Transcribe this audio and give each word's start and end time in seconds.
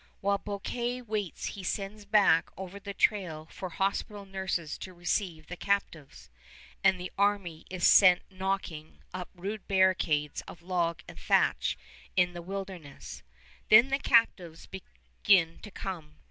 While 0.19 0.39
Bouquet 0.39 1.03
waits 1.03 1.45
he 1.53 1.63
sends 1.63 2.05
back 2.05 2.49
over 2.57 2.79
the 2.79 2.91
trail 2.95 3.47
for 3.51 3.69
hospital 3.69 4.25
nurses 4.25 4.75
to 4.79 4.95
receive 4.95 5.45
the 5.45 5.55
captives, 5.55 6.31
and 6.83 6.99
the 6.99 7.11
army 7.19 7.67
is 7.69 7.87
set 7.87 8.23
knocking 8.31 9.03
up 9.13 9.29
rude 9.35 9.67
barracks 9.67 10.41
of 10.47 10.63
log 10.63 11.03
and 11.07 11.19
thatch 11.19 11.77
in 12.15 12.33
the 12.33 12.41
wilderness. 12.41 13.21
Then 13.69 13.89
the 13.89 13.99
captives 13.99 14.65
begin 14.65 15.59
to 15.59 15.69
come. 15.69 16.15